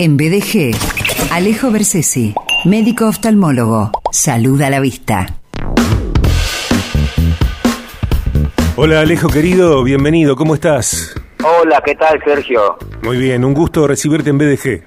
En 0.00 0.16
BDG, 0.16 0.76
Alejo 1.32 1.72
Bersesi, 1.72 2.32
médico 2.64 3.08
oftalmólogo. 3.08 3.90
Salud 4.12 4.62
a 4.62 4.70
la 4.70 4.78
vista. 4.78 5.26
Hola 8.76 9.00
Alejo 9.00 9.26
querido, 9.28 9.82
bienvenido, 9.82 10.36
¿cómo 10.36 10.54
estás? 10.54 11.20
Hola, 11.42 11.82
¿qué 11.84 11.96
tal 11.96 12.22
Sergio? 12.22 12.78
Muy 13.02 13.16
bien, 13.16 13.44
un 13.44 13.54
gusto 13.54 13.88
recibirte 13.88 14.30
en 14.30 14.38
BDG. 14.38 14.84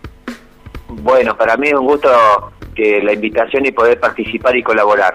Bueno, 1.03 1.35
para 1.35 1.57
mí 1.57 1.67
es 1.67 1.73
un 1.73 1.87
gusto 1.87 2.09
que 2.81 2.99
la 3.03 3.13
invitación 3.13 3.63
y 3.67 3.71
poder 3.71 3.99
participar 3.99 4.57
y 4.57 4.63
colaborar. 4.63 5.13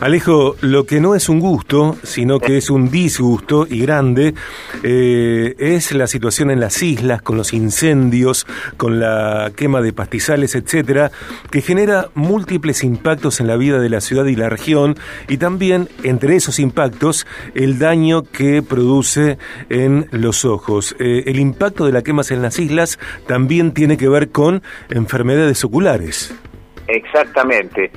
Alejo, 0.00 0.56
lo 0.62 0.84
que 0.86 0.98
no 0.98 1.14
es 1.14 1.28
un 1.28 1.40
gusto, 1.40 1.96
sino 2.02 2.40
que 2.40 2.56
es 2.56 2.70
un 2.70 2.90
disgusto 2.90 3.66
y 3.68 3.80
grande, 3.80 4.32
eh, 4.82 5.54
es 5.58 5.92
la 5.92 6.06
situación 6.06 6.50
en 6.50 6.58
las 6.58 6.82
islas, 6.82 7.20
con 7.20 7.36
los 7.36 7.52
incendios, 7.52 8.46
con 8.78 8.98
la 8.98 9.52
quema 9.54 9.82
de 9.82 9.92
pastizales, 9.92 10.54
etcétera, 10.54 11.10
que 11.50 11.60
genera 11.60 12.08
múltiples 12.14 12.82
impactos 12.82 13.40
en 13.40 13.46
la 13.46 13.56
vida 13.56 13.78
de 13.78 13.90
la 13.90 14.00
ciudad 14.00 14.24
y 14.24 14.34
la 14.34 14.48
región, 14.48 14.96
y 15.28 15.36
también, 15.36 15.90
entre 16.02 16.36
esos 16.36 16.58
impactos, 16.58 17.26
el 17.54 17.78
daño 17.78 18.22
que 18.22 18.62
produce 18.62 19.36
en 19.68 20.06
los 20.12 20.46
ojos. 20.46 20.96
Eh, 20.98 21.24
el 21.26 21.38
impacto 21.40 21.84
de 21.84 21.92
la 21.92 22.02
quema 22.02 22.22
en 22.30 22.40
las 22.40 22.58
islas 22.58 22.98
también 23.26 23.72
tiene 23.72 23.98
que 23.98 24.08
ver 24.08 24.30
con 24.30 24.62
enfermedades 24.88 25.62
oculares. 25.62 26.34
Exactamente. 26.86 27.90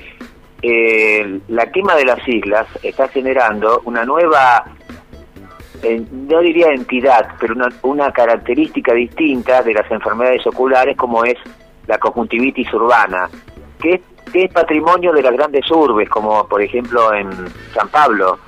Eh, 0.61 1.39
la 1.47 1.71
quema 1.71 1.95
de 1.95 2.05
las 2.05 2.27
islas 2.27 2.67
está 2.83 3.07
generando 3.07 3.81
una 3.85 4.03
nueva, 4.03 4.65
eh, 5.81 6.03
no 6.11 6.39
diría 6.41 6.67
entidad, 6.71 7.29
pero 7.39 7.55
una, 7.83 8.11
característica 8.11 8.93
distinta 8.93 9.61
de 9.63 9.73
las 9.73 9.89
enfermedades 9.89 10.45
oculares 10.45 10.97
como 10.97 11.23
es 11.23 11.37
la 11.87 11.97
conjuntivitis 11.97 12.73
urbana, 12.73 13.29
que 13.81 13.91
es, 13.91 14.01
que 14.33 14.43
es 14.43 14.51
patrimonio 14.51 15.13
de 15.13 15.23
las 15.23 15.33
grandes 15.33 15.69
urbes, 15.71 16.09
como 16.09 16.45
por 16.47 16.61
ejemplo 16.61 17.13
en 17.13 17.29
San 17.73 17.87
Pablo, 17.87 18.39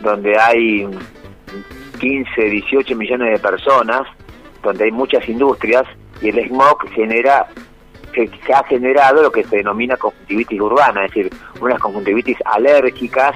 donde 0.00 0.36
hay 0.36 0.88
15, 2.00 2.42
18 2.42 2.96
millones 2.96 3.32
de 3.32 3.38
personas, 3.38 4.02
donde 4.62 4.84
hay 4.84 4.90
muchas 4.90 5.26
industrias, 5.28 5.84
y 6.20 6.30
el 6.30 6.48
smog 6.48 6.88
genera 6.90 7.46
que 8.12 8.30
se 8.46 8.52
ha 8.52 8.62
generado 8.64 9.22
lo 9.22 9.32
que 9.32 9.44
se 9.44 9.58
denomina 9.58 9.96
conjuntivitis 9.96 10.60
urbana, 10.60 11.04
es 11.04 11.14
decir, 11.14 11.30
unas 11.60 11.78
conjuntivitis 11.78 12.36
alérgicas, 12.44 13.34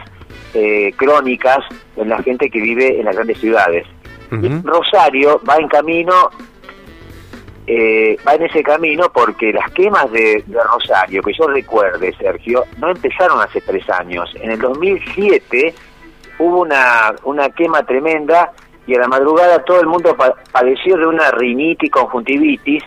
eh, 0.54 0.92
crónicas 0.96 1.64
en 1.96 2.08
la 2.08 2.22
gente 2.22 2.50
que 2.50 2.60
vive 2.60 2.98
en 2.98 3.06
las 3.06 3.14
grandes 3.14 3.38
ciudades. 3.38 3.86
Rosario 4.64 5.40
va 5.48 5.56
en 5.56 5.68
camino, 5.68 6.30
eh, 7.68 8.16
va 8.26 8.34
en 8.34 8.42
ese 8.42 8.64
camino 8.64 9.10
porque 9.12 9.52
las 9.52 9.70
quemas 9.72 10.10
de, 10.10 10.42
de, 10.44 10.58
Rosario, 10.72 11.22
que 11.22 11.32
yo 11.32 11.46
recuerde, 11.46 12.12
Sergio, 12.18 12.64
no 12.78 12.90
empezaron 12.90 13.40
hace 13.40 13.60
tres 13.60 13.88
años. 13.90 14.34
En 14.40 14.50
el 14.50 14.58
2007 14.58 15.74
hubo 16.38 16.62
una, 16.62 17.14
una 17.24 17.48
quema 17.50 17.84
tremenda 17.84 18.52
y 18.86 18.94
a 18.94 18.98
la 18.98 19.08
madrugada 19.08 19.64
todo 19.64 19.80
el 19.80 19.86
mundo 19.86 20.16
padeció 20.52 20.96
de 20.96 21.06
una 21.06 21.30
rinitis, 21.30 21.90
conjuntivitis, 21.90 22.82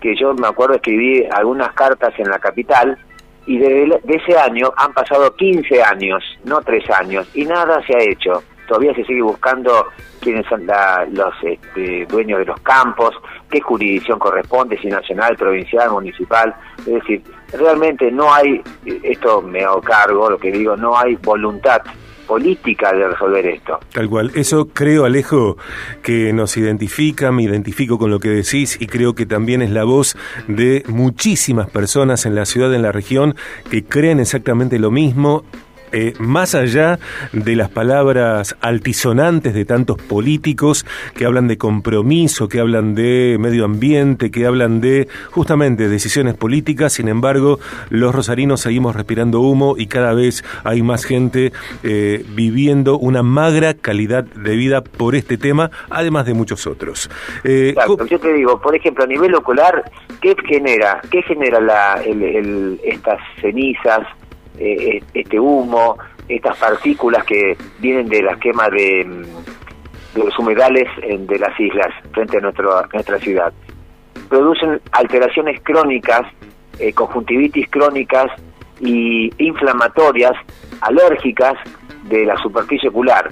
que 0.00 0.14
yo 0.16 0.34
me 0.34 0.46
acuerdo 0.46 0.76
escribí 0.76 1.24
algunas 1.30 1.72
cartas 1.72 2.12
en 2.18 2.28
la 2.28 2.38
capital 2.38 2.98
y 3.46 3.58
de, 3.58 4.00
ese 4.06 4.38
año 4.38 4.72
han 4.76 4.92
pasado 4.92 5.34
15 5.34 5.82
años, 5.82 6.22
no 6.44 6.60
3 6.60 6.90
años, 6.90 7.28
y 7.34 7.44
nada 7.44 7.80
se 7.86 7.96
ha 7.96 8.02
hecho. 8.02 8.42
Todavía 8.68 8.94
se 8.94 9.04
sigue 9.04 9.22
buscando 9.22 9.86
quiénes 10.20 10.46
son 10.46 10.66
los 11.12 11.34
este, 11.42 12.06
dueños 12.06 12.40
de 12.40 12.44
los 12.44 12.60
campos, 12.60 13.14
qué 13.50 13.60
jurisdicción 13.60 14.18
corresponde, 14.18 14.78
si 14.78 14.88
nacional, 14.88 15.36
provincial, 15.36 15.90
municipal. 15.90 16.54
Es 16.80 16.86
decir, 16.86 17.22
realmente 17.52 18.12
no 18.12 18.32
hay, 18.32 18.62
esto 19.02 19.42
me 19.42 19.64
hago 19.64 19.80
cargo, 19.80 20.30
lo 20.30 20.38
que 20.38 20.52
digo, 20.52 20.76
no 20.76 20.96
hay 20.96 21.16
voluntad 21.16 21.80
política 22.28 22.92
de 22.92 23.08
resolver 23.08 23.46
esto. 23.46 23.80
Tal 23.92 24.08
cual. 24.08 24.30
Eso 24.34 24.68
creo, 24.68 25.06
Alejo, 25.06 25.56
que 26.02 26.32
nos 26.34 26.56
identifica, 26.58 27.32
me 27.32 27.42
identifico 27.42 27.98
con 27.98 28.10
lo 28.10 28.20
que 28.20 28.28
decís 28.28 28.76
y 28.80 28.86
creo 28.86 29.14
que 29.14 29.24
también 29.24 29.62
es 29.62 29.70
la 29.70 29.84
voz 29.84 30.16
de 30.46 30.84
muchísimas 30.88 31.70
personas 31.70 32.26
en 32.26 32.34
la 32.34 32.44
ciudad, 32.44 32.72
en 32.74 32.82
la 32.82 32.92
región, 32.92 33.34
que 33.70 33.82
creen 33.82 34.20
exactamente 34.20 34.78
lo 34.78 34.90
mismo 34.90 35.44
eh, 35.92 36.14
más 36.18 36.54
allá 36.54 36.98
de 37.32 37.56
las 37.56 37.68
palabras 37.68 38.56
altisonantes 38.60 39.54
de 39.54 39.64
tantos 39.64 39.96
políticos 39.96 40.86
que 41.14 41.24
hablan 41.24 41.48
de 41.48 41.58
compromiso, 41.58 42.48
que 42.48 42.60
hablan 42.60 42.94
de 42.94 43.36
medio 43.38 43.64
ambiente, 43.64 44.30
que 44.30 44.46
hablan 44.46 44.80
de 44.80 45.08
justamente 45.30 45.88
decisiones 45.88 46.34
políticas, 46.34 46.92
sin 46.92 47.08
embargo, 47.08 47.58
los 47.90 48.14
rosarinos 48.14 48.60
seguimos 48.60 48.96
respirando 48.96 49.40
humo 49.40 49.74
y 49.76 49.86
cada 49.86 50.14
vez 50.14 50.44
hay 50.64 50.82
más 50.82 51.04
gente 51.04 51.52
eh, 51.82 52.24
viviendo 52.34 52.98
una 52.98 53.22
magra 53.22 53.74
calidad 53.74 54.24
de 54.24 54.56
vida 54.56 54.82
por 54.82 55.14
este 55.14 55.36
tema, 55.38 55.70
además 55.90 56.26
de 56.26 56.34
muchos 56.34 56.66
otros. 56.66 57.10
Eh, 57.44 57.74
yo 58.08 58.18
te 58.18 58.32
digo, 58.32 58.60
por 58.60 58.74
ejemplo, 58.74 59.04
a 59.04 59.06
nivel 59.06 59.34
ocular, 59.34 59.90
¿qué 60.20 60.34
genera, 60.46 61.00
qué 61.10 61.22
genera 61.22 61.60
la, 61.60 62.02
estas 62.84 63.20
cenizas? 63.40 64.06
Eh, 64.60 65.02
este 65.14 65.38
humo, 65.38 65.96
estas 66.28 66.56
partículas 66.58 67.24
que 67.24 67.56
vienen 67.78 68.08
de 68.08 68.22
la 68.22 68.36
quema 68.36 68.68
de, 68.68 69.24
los 70.16 70.36
humedales 70.38 70.88
de 71.00 71.38
las 71.38 71.58
islas 71.60 71.94
frente 72.12 72.38
a, 72.38 72.40
nuestro, 72.40 72.82
nuestra 72.92 73.18
ciudad. 73.20 73.52
Producen 74.28 74.80
alteraciones 74.90 75.60
crónicas, 75.62 76.22
eh, 76.80 76.92
conjuntivitis 76.92 77.68
crónicas 77.70 78.26
y 78.80 79.32
inflamatorias, 79.38 80.32
alérgicas 80.80 81.54
de 82.04 82.26
la 82.26 82.36
superficie 82.38 82.88
ocular, 82.88 83.30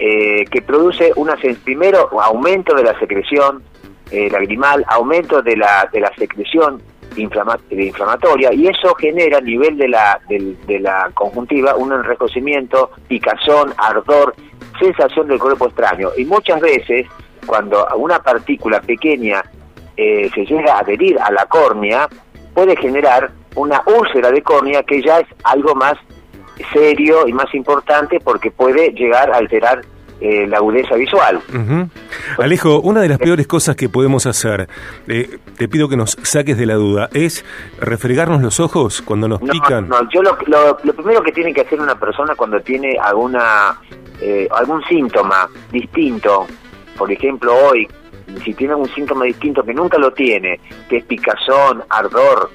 eh, 0.00 0.44
que 0.50 0.62
produce 0.62 1.12
una, 1.14 1.36
primero 1.64 2.20
aumento 2.20 2.74
de 2.74 2.82
la 2.82 2.98
secreción 2.98 3.62
lagrimal, 4.10 4.84
aumento 4.88 5.42
de 5.42 5.56
la, 5.56 5.88
de 5.92 5.98
la 5.98 6.14
secreción 6.14 6.80
inflamatoria 7.16 8.52
y 8.52 8.68
eso 8.68 8.94
genera 8.94 9.38
a 9.38 9.40
nivel 9.40 9.76
de 9.76 9.88
la, 9.88 10.20
de, 10.28 10.80
la 10.80 11.10
conjuntiva 11.14 11.76
un 11.76 11.92
enrojecimiento, 11.92 12.90
picazón, 13.08 13.72
ardor, 13.76 14.34
sensación 14.78 15.28
del 15.28 15.38
cuerpo 15.38 15.66
extraño. 15.66 16.10
Y 16.16 16.24
muchas 16.24 16.60
veces, 16.60 17.06
cuando 17.46 17.86
una 17.96 18.18
partícula 18.18 18.80
pequeña 18.80 19.42
eh, 19.96 20.30
se 20.34 20.44
llega 20.44 20.74
a 20.74 20.80
adherir 20.80 21.18
a 21.20 21.30
la 21.30 21.46
córnea, 21.46 22.08
puede 22.54 22.76
generar 22.76 23.30
una 23.54 23.82
úlcera 23.86 24.30
de 24.30 24.42
córnea 24.42 24.82
que 24.82 25.02
ya 25.02 25.20
es 25.20 25.26
algo 25.44 25.74
más 25.74 25.96
serio 26.72 27.26
y 27.26 27.32
más 27.32 27.54
importante 27.54 28.20
porque 28.20 28.50
puede 28.50 28.90
llegar 28.90 29.30
a 29.30 29.36
alterar 29.36 29.82
eh, 30.18 30.46
la 30.46 30.56
agudeza 30.56 30.94
visual. 30.94 31.42
Alejo, 32.38 32.80
una 32.80 33.02
de 33.02 33.08
las 33.08 33.18
peores 33.18 33.46
cosas 33.46 33.76
que 33.76 33.90
podemos 33.90 34.24
hacer, 34.24 34.66
eh, 35.08 35.38
te 35.58 35.68
pido 35.68 35.90
que 35.90 35.96
nos 35.96 36.16
saques 36.22 36.56
de 36.56 36.64
la 36.64 36.74
duda, 36.74 37.10
es 37.12 37.44
refregarnos 37.78 38.40
los 38.40 38.58
ojos 38.58 39.02
cuando 39.02 39.28
nos 39.28 39.40
pican. 39.40 39.88
No, 39.88 40.08
yo 40.08 40.22
lo, 40.22 40.38
lo, 40.46 40.94
primero 40.94 41.22
que 41.22 41.32
tiene 41.32 41.52
que 41.52 41.60
hacer 41.60 41.78
una 41.78 41.98
persona 41.98 42.34
cuando 42.34 42.58
tiene 42.60 42.96
alguna 42.98 43.78
eh, 44.22 44.48
algún 44.50 44.82
síntoma 44.84 45.50
distinto, 45.70 46.46
por 46.96 47.12
ejemplo 47.12 47.52
hoy, 47.54 47.86
si 48.42 48.54
tiene 48.54 48.74
un 48.74 48.88
síntoma 48.88 49.26
distinto 49.26 49.62
que 49.62 49.74
nunca 49.74 49.98
lo 49.98 50.14
tiene, 50.14 50.60
que 50.88 50.96
es 50.96 51.04
picazón, 51.04 51.82
ardor, 51.90 52.50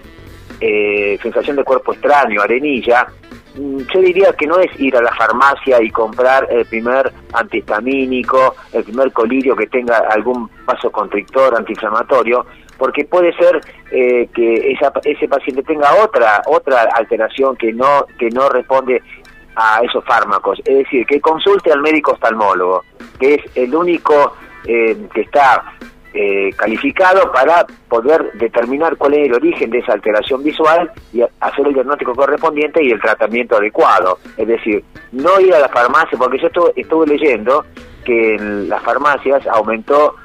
sensación 1.22 1.58
de 1.58 1.64
cuerpo 1.64 1.94
extraño, 1.94 2.42
arenilla, 2.42 3.08
yo 3.56 4.00
diría 4.00 4.34
que 4.34 4.48
no 4.48 4.60
es 4.60 4.68
ir 4.80 4.96
a 4.96 5.02
la 5.02 5.14
farmacia 5.14 5.82
y 5.82 5.90
comprar 5.90 6.48
el 6.50 6.66
primer 6.66 7.12
antihistamínico, 7.34 8.56
el 8.72 8.84
primer 8.84 9.12
colirio 9.12 9.56
que 9.56 9.68
tenga 9.68 9.98
algún 10.10 10.48
paso 10.66 10.92
constrictor, 10.92 11.56
antiinflamatorio, 11.56 12.46
porque 12.78 13.06
puede 13.06 13.34
ser 13.34 13.62
eh, 13.92 14.30
que 14.34 14.76
ese 15.04 15.28
paciente 15.28 15.64
tenga 15.64 15.94
otra 16.04 16.42
otra 16.48 16.84
alteración 16.96 17.56
que 17.56 17.74
no 17.74 18.06
que 18.18 18.30
no 18.30 18.50
responde 18.50 19.02
a 19.56 19.82
esos 19.84 20.04
fármacos, 20.06 20.60
es 20.66 20.78
decir, 20.78 21.06
que 21.06 21.20
consulte 21.20 21.72
al 21.72 21.82
médico 21.82 22.12
oftalmólogo, 22.12 22.84
que 23.20 23.36
es 23.36 23.58
el 23.58 23.76
único 23.76 24.34
eh, 24.66 24.98
que 25.14 25.22
está 25.22 25.64
eh, 26.14 26.50
calificado 26.58 27.32
para 27.32 27.66
poder 27.88 28.34
determinar 28.34 28.98
cuál 28.98 29.14
es 29.14 29.28
el 29.28 29.34
origen 29.34 29.70
de 29.70 29.80
esa 29.80 29.94
alteración 29.94 30.44
visual 30.44 30.92
y 31.14 31.22
hacer 31.40 31.68
el 31.68 31.74
diagnóstico 31.74 32.14
correspondiente 32.14 32.84
y 32.84 32.92
el 32.92 33.00
tratamiento 33.00 33.56
adecuado. 33.56 34.20
Es 34.36 34.48
decir, 34.48 34.84
no 35.14 35.40
ir 35.40 35.54
a 35.54 35.60
la 35.60 35.70
farmacia, 35.70 36.18
porque 36.18 36.38
yo 36.40 36.48
estuve, 36.76 37.08
leyendo 37.08 37.66
que 38.04 38.36
en 38.36 38.68
las 38.68 38.82
farmacias 38.84 39.48
aumentó 39.48 40.16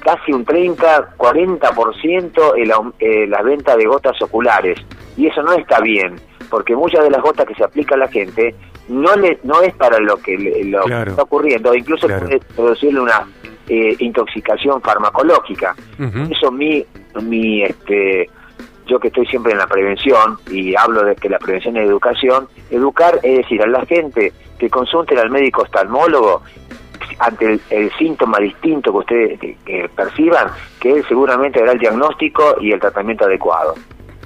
casi 0.00 0.32
un 0.32 0.44
30, 0.44 1.16
40% 1.16 2.52
el, 2.56 2.72
eh, 2.98 3.26
la 3.28 3.42
venta 3.42 3.76
de 3.76 3.86
gotas 3.86 4.20
oculares. 4.20 4.78
Y 5.16 5.28
eso 5.28 5.42
no 5.42 5.52
está 5.52 5.80
bien, 5.80 6.16
porque 6.50 6.74
muchas 6.74 7.04
de 7.04 7.10
las 7.10 7.22
gotas 7.22 7.46
que 7.46 7.54
se 7.54 7.62
aplica 7.62 7.94
a 7.94 7.98
la 7.98 8.08
gente 8.08 8.54
no 8.88 9.14
le, 9.16 9.38
no 9.44 9.62
es 9.62 9.74
para 9.74 9.98
lo 9.98 10.16
que, 10.16 10.36
lo 10.66 10.84
está 10.86 11.22
ocurriendo, 11.22 11.74
incluso 11.74 12.06
puede 12.06 12.40
producirle 12.54 13.00
una 13.00 13.26
eh, 13.68 13.96
intoxicación 13.98 14.80
farmacológica. 14.82 15.74
Eso 16.30 16.50
mi 16.50 16.84
mi 17.22 17.62
este 17.62 18.28
yo 18.86 19.00
que 19.00 19.08
estoy 19.08 19.26
siempre 19.26 19.52
en 19.52 19.58
la 19.58 19.66
prevención 19.66 20.36
y 20.50 20.74
hablo 20.76 21.04
de 21.04 21.16
que 21.16 21.28
la 21.28 21.38
prevención 21.38 21.76
es 21.76 21.86
educación, 21.86 22.48
educar 22.70 23.18
es 23.22 23.38
decir 23.38 23.62
a 23.62 23.66
la 23.66 23.84
gente 23.86 24.32
que 24.58 24.68
consulte 24.68 25.18
al 25.18 25.30
médico 25.30 25.62
oftalmólogo 25.62 26.42
ante 27.18 27.60
el, 27.70 27.92
síntoma 27.98 28.38
distinto 28.38 28.92
que 28.92 28.98
ustedes 28.98 29.90
perciban, 29.94 30.48
que 30.80 30.96
él 30.96 31.04
seguramente 31.08 31.62
hará 31.62 31.72
el 31.72 31.78
diagnóstico 31.78 32.56
y 32.60 32.72
el 32.72 32.80
tratamiento 32.80 33.24
adecuado. 33.24 33.74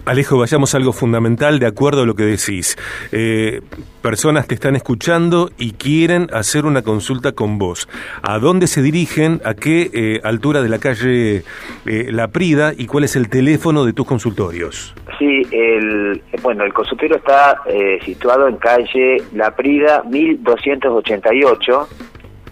Alejo, 0.09 0.39
vayamos 0.39 0.75
a 0.75 0.79
algo 0.79 0.95
fundamental 0.95 1.59
de 1.59 1.67
acuerdo 1.67 2.01
a 2.01 2.07
lo 2.07 2.15
que 2.15 2.23
decís. 2.23 2.79
Eh, 3.13 3.61
personas 4.01 4.49
te 4.49 4.55
están 4.55 4.75
escuchando 4.75 5.51
y 5.59 5.73
quieren 5.73 6.29
hacer 6.33 6.65
una 6.65 6.81
consulta 6.81 7.33
con 7.33 7.59
vos. 7.59 7.91
¿A 8.23 8.39
dónde 8.39 8.69
se 8.69 8.81
dirigen? 8.81 9.43
¿A 9.45 9.53
qué 9.53 9.91
eh, 9.93 10.21
altura 10.25 10.63
de 10.63 10.71
la 10.71 10.79
calle 10.79 11.43
eh, 11.85 12.07
La 12.11 12.29
Prida? 12.29 12.73
¿Y 12.75 12.87
cuál 12.87 13.05
es 13.05 13.17
el 13.17 13.29
teléfono 13.29 13.85
de 13.85 13.93
tus 13.93 14.07
consultorios? 14.07 14.95
Sí, 15.19 15.43
el, 15.53 16.23
bueno, 16.43 16.65
el 16.65 16.73
consultorio 16.73 17.19
está 17.19 17.61
situado 18.03 18.49
en 18.49 18.57
calle 18.57 19.19
La 19.35 19.55
Prida 19.55 20.05
1288 20.05 21.89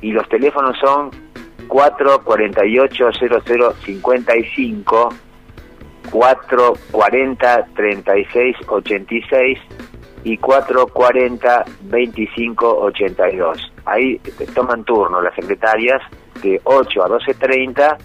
y 0.02 0.12
los 0.12 0.28
teléfonos 0.28 0.76
son 0.78 1.08
448 1.68 3.12
0055 3.18 5.08
440 6.10 7.66
36 7.74 8.56
86 8.66 9.58
y 10.24 10.38
440 10.38 11.64
25 11.82 12.78
82. 12.82 13.72
Ahí 13.84 14.20
toman 14.54 14.84
turno 14.84 15.20
las 15.20 15.34
secretarias 15.34 16.02
de 16.42 16.60
8 16.64 17.04
a 17.04 17.08
12.30 17.08 17.96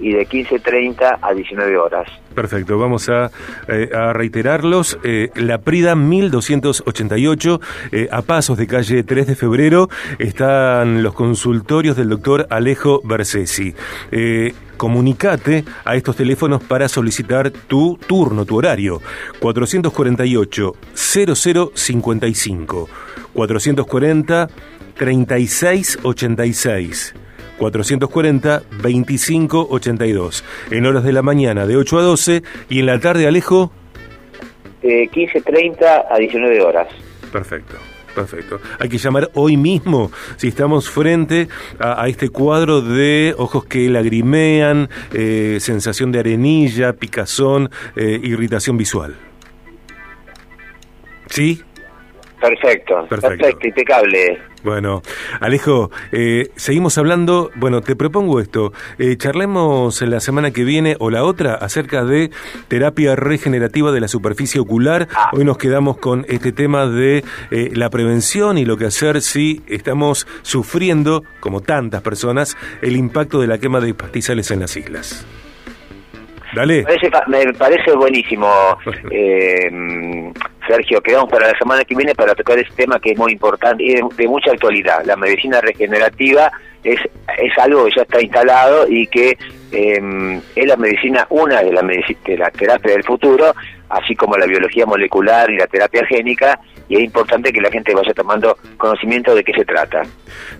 y 0.00 0.12
de 0.12 0.26
15.30 0.26 1.18
a 1.20 1.32
19 1.32 1.76
horas. 1.78 2.08
Perfecto, 2.34 2.78
vamos 2.78 3.08
a, 3.08 3.30
eh, 3.68 3.88
reiterarlos. 4.12 4.98
Eh, 5.04 5.30
la 5.34 5.58
Prida 5.58 5.94
1288, 5.94 7.60
eh, 7.92 8.08
a 8.10 8.22
pasos 8.22 8.58
de 8.58 8.66
calle 8.66 9.02
3 9.04 9.26
de 9.26 9.34
febrero, 9.34 9.88
están 10.18 11.02
los 11.02 11.14
consultorios 11.14 11.96
del 11.96 12.10
doctor 12.10 12.46
Alejo 12.50 13.00
Bersesi. 13.04 13.74
Comunicate 14.76 15.64
a 15.84 15.96
estos 15.96 16.14
teléfonos 16.16 16.62
para 16.62 16.88
solicitar 16.88 17.50
tu 17.50 17.98
turno, 18.06 18.44
tu 18.44 18.56
horario. 18.56 19.00
448 19.40 20.74
0055 20.94 22.88
440 23.34 24.48
3686 24.94 27.14
440 27.58 28.62
2582. 28.82 30.44
En 30.70 30.86
horas 30.86 31.04
de 31.04 31.12
la 31.12 31.22
mañana 31.22 31.66
de 31.66 31.76
8 31.76 31.98
a 31.98 32.02
12 32.02 32.42
y 32.68 32.80
en 32.80 32.86
la 32.86 33.00
tarde, 33.00 33.26
Alejo. 33.26 33.72
Eh, 34.82 35.08
15.30 35.10 36.04
a 36.10 36.18
19 36.18 36.62
horas. 36.62 36.88
Perfecto. 37.32 37.76
Perfecto. 38.16 38.58
Hay 38.78 38.88
que 38.88 38.96
llamar 38.96 39.30
hoy 39.34 39.58
mismo 39.58 40.10
si 40.38 40.48
estamos 40.48 40.88
frente 40.88 41.48
a, 41.78 42.08
este 42.08 42.30
cuadro 42.30 42.80
de 42.80 43.34
ojos 43.36 43.66
que 43.66 43.90
lagrimean, 43.90 44.88
eh, 45.12 45.58
sensación 45.60 46.12
de 46.12 46.20
arenilla, 46.20 46.94
picazón, 46.94 47.70
eh, 47.94 48.18
irritación 48.22 48.78
visual. 48.78 49.16
¿Sí? 51.28 51.62
Perfecto, 52.40 53.06
perfecto, 53.08 53.66
impecable. 53.66 54.38
Bueno, 54.62 55.00
Alejo, 55.40 55.90
eh, 56.12 56.50
seguimos 56.56 56.98
hablando. 56.98 57.50
Bueno, 57.54 57.80
te 57.80 57.96
propongo 57.96 58.40
esto. 58.40 58.72
Eh, 58.98 59.16
charlemos 59.16 60.02
la 60.02 60.20
semana 60.20 60.50
que 60.50 60.64
viene 60.64 60.96
o 60.98 61.10
la 61.10 61.24
otra 61.24 61.54
acerca 61.54 62.04
de 62.04 62.30
terapia 62.68 63.16
regenerativa 63.16 63.90
de 63.92 64.00
la 64.00 64.08
superficie 64.08 64.60
ocular. 64.60 65.08
Ah. 65.14 65.30
Hoy 65.32 65.44
nos 65.44 65.56
quedamos 65.56 65.98
con 65.98 66.26
este 66.28 66.52
tema 66.52 66.86
de 66.86 67.24
eh, 67.50 67.70
la 67.74 67.90
prevención 67.90 68.58
y 68.58 68.64
lo 68.64 68.76
que 68.76 68.86
hacer 68.86 69.22
si 69.22 69.62
estamos 69.66 70.26
sufriendo, 70.42 71.22
como 71.40 71.60
tantas 71.62 72.02
personas, 72.02 72.56
el 72.82 72.96
impacto 72.96 73.40
de 73.40 73.46
la 73.46 73.58
quema 73.58 73.80
de 73.80 73.94
pastizales 73.94 74.50
en 74.50 74.60
las 74.60 74.76
islas. 74.76 75.26
Dale. 76.54 76.84
Me 77.28 77.52
parece, 77.52 77.92
buenísimo. 77.94 78.48
eh, 79.10 79.70
Sergio, 80.66 81.00
quedamos 81.00 81.30
para 81.30 81.52
la 81.52 81.58
semana 81.58 81.84
que 81.84 81.94
viene 81.94 82.14
para 82.14 82.34
tocar 82.34 82.58
este 82.58 82.74
tema 82.74 83.00
que 83.00 83.12
es 83.12 83.18
muy 83.18 83.32
importante 83.32 83.82
y 83.82 83.94
de, 83.94 84.28
mucha 84.28 84.52
actualidad. 84.52 85.04
La 85.04 85.16
medicina 85.16 85.60
regenerativa 85.60 86.50
es, 86.82 87.00
es 87.38 87.58
algo 87.58 87.84
que 87.86 87.92
ya 87.96 88.02
está 88.02 88.20
instalado 88.20 88.86
y 88.88 89.06
que 89.06 89.36
eh, 89.72 90.40
es 90.54 90.66
la 90.66 90.76
medicina, 90.76 91.26
una 91.30 91.62
de, 91.62 91.72
la 91.72 91.82
de 91.82 92.36
la 92.36 92.50
terapia 92.50 92.92
del 92.92 93.04
futuro, 93.04 93.54
así 93.88 94.14
como 94.14 94.36
la 94.36 94.46
biología 94.46 94.86
molecular 94.86 95.50
y 95.50 95.56
la 95.56 95.66
terapia 95.66 96.04
génica, 96.06 96.58
y 96.88 96.96
es 96.96 97.04
importante 97.04 97.52
que 97.52 97.60
la 97.60 97.70
gente 97.70 97.94
vaya 97.94 98.12
tomando 98.14 98.56
conocimiento 98.76 99.34
de 99.34 99.42
qué 99.42 99.52
se 99.52 99.64
trata. 99.64 100.02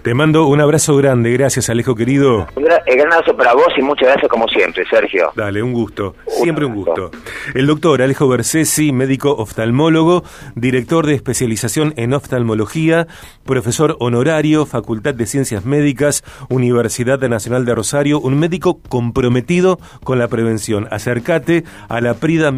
Te 0.02 0.14
mando 0.14 0.46
un 0.46 0.60
abrazo 0.60 0.96
grande, 0.96 1.32
gracias 1.32 1.70
Alejo 1.70 1.94
querido. 1.94 2.46
Un 2.56 2.64
gran, 2.64 3.12
abrazo 3.12 3.36
para 3.36 3.54
vos 3.54 3.68
y 3.76 3.82
muchas 3.82 4.08
gracias 4.08 4.28
como 4.28 4.48
siempre, 4.48 4.84
Sergio. 4.88 5.30
Dale, 5.36 5.62
un 5.62 5.72
gusto, 5.72 6.16
siempre 6.26 6.64
un 6.64 6.74
gusto. 6.74 7.10
El 7.54 7.66
doctor 7.66 8.02
Alejo 8.02 8.28
Bersesi, 8.28 8.92
médico 8.92 9.36
oftalmólogo, 9.36 10.24
director 10.54 11.06
de 11.06 11.14
especialización 11.14 11.94
en 11.96 12.12
oftalmología, 12.12 13.06
profesor 13.44 13.96
honorario, 14.00 14.66
Facultad 14.66 15.14
de 15.14 15.26
Ciencias 15.26 15.64
Médicas, 15.64 16.24
Universidad 16.48 17.20
Nacional 17.20 17.64
de 17.64 17.74
Rosario, 17.74 18.20
un 18.20 18.38
médico 18.38 18.80
comprometido 18.88 19.78
con 20.02 20.18
la 20.18 20.28
prevención. 20.28 20.88
Acércate 20.90 21.64
a 21.88 22.00
la 22.00 22.14
Prida 22.14 22.50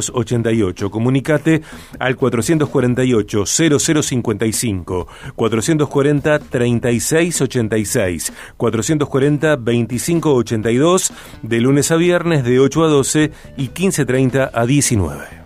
1288, 0.00 0.90
comunicate 0.90 1.62
al 1.98 2.16
448 2.16 3.44
0055, 3.46 5.06
440 5.34 6.38
3686, 6.38 8.32
440 8.56 9.56
2582, 9.56 11.12
de 11.42 11.60
lunes 11.60 11.90
a 11.90 11.96
viernes 11.96 12.44
de 12.44 12.60
8 12.60 12.84
a 12.84 12.88
12 12.88 13.32
y 13.56 13.68
15.30 13.68 14.50
a 14.52 14.66
19. 14.66 15.44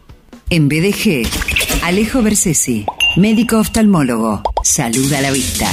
En 0.50 0.68
BDG, 0.68 1.26
Alejo 1.82 2.22
Bersesi, 2.22 2.86
médico 3.16 3.58
oftalmólogo. 3.58 4.42
Salud 4.62 5.12
a 5.12 5.20
la 5.20 5.30
vista. 5.30 5.70